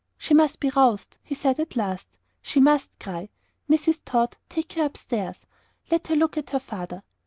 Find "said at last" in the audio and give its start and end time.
1.35-2.07